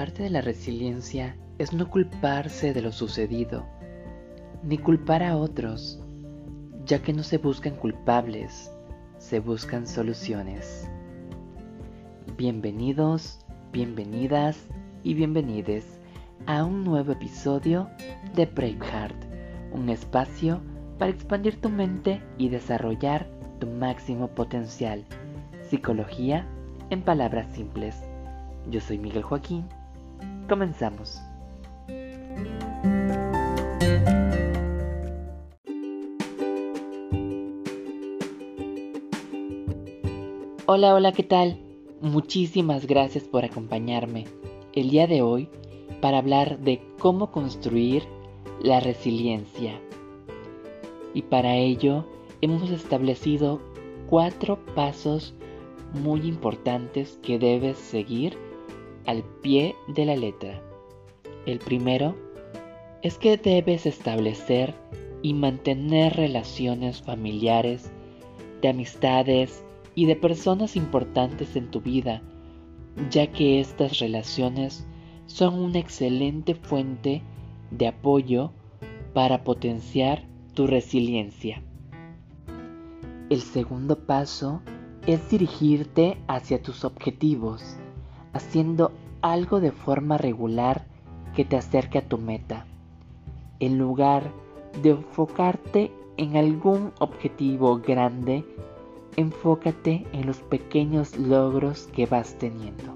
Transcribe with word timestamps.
parte 0.00 0.22
de 0.22 0.30
la 0.30 0.40
resiliencia 0.40 1.36
es 1.58 1.74
no 1.74 1.90
culparse 1.90 2.72
de 2.72 2.80
lo 2.80 2.90
sucedido, 2.90 3.66
ni 4.62 4.78
culpar 4.78 5.22
a 5.22 5.36
otros, 5.36 6.02
ya 6.86 7.02
que 7.02 7.12
no 7.12 7.22
se 7.22 7.36
buscan 7.36 7.76
culpables, 7.76 8.72
se 9.18 9.40
buscan 9.40 9.86
soluciones. 9.86 10.88
Bienvenidos, 12.38 13.44
bienvenidas 13.72 14.56
y 15.02 15.12
bienvenides 15.12 16.00
a 16.46 16.64
un 16.64 16.82
nuevo 16.82 17.12
episodio 17.12 17.90
de 18.34 18.46
Braveheart, 18.46 19.22
un 19.70 19.90
espacio 19.90 20.62
para 20.98 21.10
expandir 21.10 21.60
tu 21.60 21.68
mente 21.68 22.22
y 22.38 22.48
desarrollar 22.48 23.28
tu 23.58 23.66
máximo 23.66 24.28
potencial. 24.28 25.04
Psicología 25.68 26.46
en 26.88 27.02
palabras 27.02 27.54
simples. 27.54 28.02
Yo 28.70 28.80
soy 28.80 28.96
Miguel 28.96 29.24
Joaquín. 29.24 29.68
Comenzamos. 30.50 31.22
Hola, 40.66 40.94
hola, 40.96 41.12
¿qué 41.12 41.22
tal? 41.22 41.60
Muchísimas 42.00 42.88
gracias 42.88 43.22
por 43.28 43.44
acompañarme 43.44 44.24
el 44.72 44.90
día 44.90 45.06
de 45.06 45.22
hoy 45.22 45.48
para 46.00 46.18
hablar 46.18 46.58
de 46.58 46.82
cómo 46.98 47.30
construir 47.30 48.02
la 48.60 48.80
resiliencia. 48.80 49.80
Y 51.14 51.22
para 51.22 51.54
ello 51.54 52.06
hemos 52.40 52.70
establecido 52.70 53.60
cuatro 54.08 54.58
pasos 54.74 55.32
muy 55.92 56.26
importantes 56.26 57.20
que 57.22 57.38
debes 57.38 57.78
seguir 57.78 58.49
al 59.06 59.24
pie 59.42 59.74
de 59.88 60.04
la 60.04 60.16
letra. 60.16 60.62
El 61.46 61.58
primero 61.58 62.14
es 63.02 63.18
que 63.18 63.36
debes 63.36 63.86
establecer 63.86 64.74
y 65.22 65.34
mantener 65.34 66.14
relaciones 66.14 67.02
familiares, 67.02 67.90
de 68.60 68.68
amistades 68.68 69.64
y 69.94 70.06
de 70.06 70.16
personas 70.16 70.76
importantes 70.76 71.56
en 71.56 71.70
tu 71.70 71.80
vida, 71.80 72.22
ya 73.10 73.30
que 73.32 73.60
estas 73.60 73.98
relaciones 73.98 74.86
son 75.26 75.58
una 75.58 75.78
excelente 75.78 76.54
fuente 76.54 77.22
de 77.70 77.86
apoyo 77.86 78.52
para 79.14 79.44
potenciar 79.44 80.24
tu 80.54 80.66
resiliencia. 80.66 81.62
El 83.30 83.40
segundo 83.40 84.06
paso 84.06 84.60
es 85.06 85.30
dirigirte 85.30 86.18
hacia 86.26 86.60
tus 86.62 86.84
objetivos, 86.84 87.76
haciendo 88.32 88.92
algo 89.22 89.60
de 89.60 89.72
forma 89.72 90.18
regular 90.18 90.86
que 91.34 91.44
te 91.44 91.56
acerque 91.56 91.98
a 91.98 92.08
tu 92.08 92.18
meta. 92.18 92.66
En 93.58 93.78
lugar 93.78 94.30
de 94.82 94.90
enfocarte 94.90 95.92
en 96.16 96.36
algún 96.36 96.92
objetivo 96.98 97.78
grande, 97.78 98.44
enfócate 99.16 100.06
en 100.12 100.26
los 100.26 100.38
pequeños 100.38 101.18
logros 101.18 101.88
que 101.92 102.06
vas 102.06 102.36
teniendo. 102.38 102.94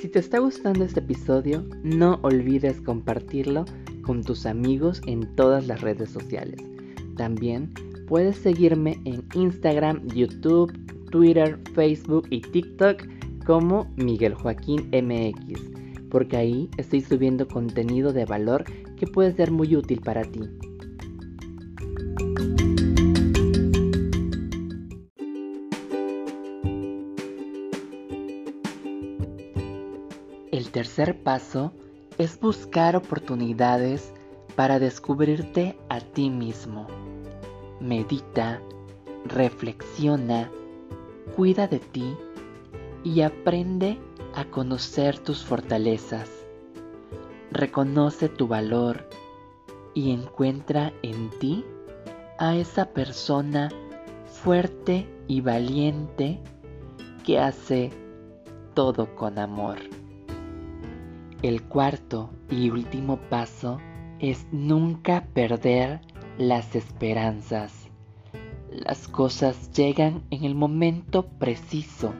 Si 0.00 0.08
te 0.08 0.18
está 0.18 0.40
gustando 0.40 0.84
este 0.84 1.00
episodio, 1.00 1.64
no 1.84 2.18
olvides 2.22 2.80
compartirlo 2.80 3.64
con 4.02 4.22
tus 4.22 4.46
amigos 4.46 5.00
en 5.06 5.34
todas 5.36 5.66
las 5.66 5.80
redes 5.80 6.10
sociales. 6.10 6.60
También 7.16 7.72
puedes 8.06 8.36
seguirme 8.36 9.00
en 9.04 9.24
Instagram, 9.34 10.06
YouTube, 10.08 10.72
Twitter, 11.10 11.58
Facebook 11.74 12.26
y 12.30 12.40
TikTok 12.40 13.04
como 13.46 13.90
Miguel 13.96 14.34
Joaquín 14.34 14.90
MX, 14.92 15.60
porque 16.10 16.36
ahí 16.36 16.70
estoy 16.76 17.00
subiendo 17.00 17.46
contenido 17.48 18.12
de 18.12 18.24
valor 18.24 18.64
que 18.96 19.06
puede 19.06 19.32
ser 19.32 19.50
muy 19.50 19.74
útil 19.76 20.00
para 20.00 20.22
ti. 20.22 20.40
El 30.50 30.70
tercer 30.70 31.22
paso 31.22 31.72
es 32.22 32.38
buscar 32.38 32.94
oportunidades 32.94 34.12
para 34.54 34.78
descubrirte 34.78 35.76
a 35.88 36.00
ti 36.00 36.30
mismo. 36.30 36.86
Medita, 37.80 38.62
reflexiona, 39.24 40.48
cuida 41.34 41.66
de 41.66 41.80
ti 41.80 42.16
y 43.02 43.22
aprende 43.22 43.98
a 44.34 44.44
conocer 44.44 45.18
tus 45.18 45.44
fortalezas. 45.44 46.30
Reconoce 47.50 48.28
tu 48.28 48.46
valor 48.46 49.08
y 49.94 50.12
encuentra 50.12 50.92
en 51.02 51.30
ti 51.40 51.64
a 52.38 52.54
esa 52.54 52.90
persona 52.90 53.68
fuerte 54.26 55.08
y 55.26 55.40
valiente 55.40 56.40
que 57.24 57.40
hace 57.40 57.90
todo 58.74 59.14
con 59.16 59.40
amor. 59.40 59.78
El 61.42 61.64
cuarto 61.64 62.30
y 62.48 62.70
último 62.70 63.16
paso 63.28 63.80
es 64.20 64.46
nunca 64.52 65.26
perder 65.34 66.00
las 66.38 66.76
esperanzas. 66.76 67.90
Las 68.70 69.08
cosas 69.08 69.72
llegan 69.72 70.22
en 70.30 70.44
el 70.44 70.54
momento 70.54 71.26
preciso. 71.40 72.14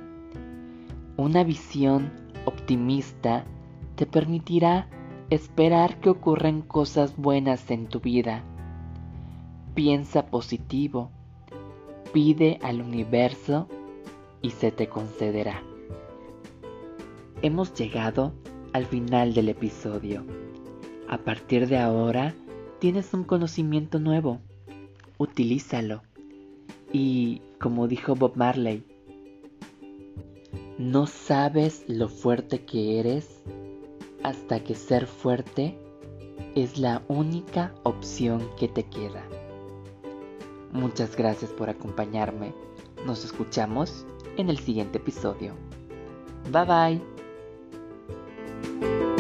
Una 1.17 1.45
visión 1.45 2.11
optimista 2.47 3.45
te 3.95 4.07
permitirá 4.07 4.89
esperar 5.31 6.01
que 6.01 6.11
ocurran 6.11 6.61
cosas 6.61 7.17
buenas 7.17 7.71
en 7.71 7.87
tu 7.87 8.01
vida. 8.01 8.43
Piensa 9.77 10.27
positivo, 10.27 11.13
pide 12.13 12.59
al 12.61 12.81
universo 12.81 13.69
y 14.41 14.51
se 14.51 14.73
te 14.73 14.89
concederá. 14.89 15.63
Hemos 17.41 17.73
llegado 17.75 18.35
al 18.73 18.87
final 18.87 19.35
del 19.35 19.49
episodio. 19.49 20.25
A 21.09 21.19
partir 21.19 21.69
de 21.69 21.79
ahora 21.79 22.35
tienes 22.79 23.13
un 23.15 23.25
conocimiento 23.25 23.99
nuevo. 23.99 24.41
Utilízalo. 25.19 26.03
Y 26.93 27.43
como 27.59 27.89
dijo 27.89 28.15
Bob 28.15 28.33
Marley, 28.37 28.85
no 30.79 31.07
sabes 31.07 31.85
lo 31.87 32.09
fuerte 32.09 32.65
que 32.65 32.99
eres 32.99 33.43
hasta 34.23 34.61
que 34.61 34.75
ser 34.75 35.07
fuerte 35.07 35.79
es 36.55 36.79
la 36.79 37.03
única 37.09 37.75
opción 37.83 38.49
que 38.59 38.69
te 38.69 38.85
queda. 38.85 39.23
Muchas 40.73 41.17
gracias 41.17 41.51
por 41.51 41.71
acompañarme. 41.71 42.55
Nos 43.07 43.25
escuchamos 43.25 44.07
en 44.37 44.49
el 44.49 44.59
siguiente 44.59 44.99
episodio. 44.99 45.55
Bye 46.51 46.65
bye. 46.65 47.13
thank 48.83 49.03
you 49.03 49.12